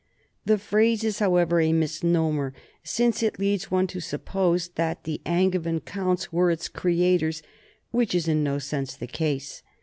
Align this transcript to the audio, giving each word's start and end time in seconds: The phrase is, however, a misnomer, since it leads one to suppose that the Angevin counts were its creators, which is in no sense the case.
The 0.45 0.57
phrase 0.57 1.03
is, 1.03 1.19
however, 1.19 1.61
a 1.61 1.71
misnomer, 1.71 2.55
since 2.83 3.21
it 3.21 3.37
leads 3.37 3.69
one 3.69 3.85
to 3.85 3.99
suppose 3.99 4.69
that 4.69 5.03
the 5.03 5.21
Angevin 5.27 5.79
counts 5.81 6.33
were 6.33 6.49
its 6.49 6.67
creators, 6.69 7.43
which 7.91 8.15
is 8.15 8.27
in 8.27 8.43
no 8.43 8.57
sense 8.57 8.95
the 8.95 9.05
case. 9.05 9.61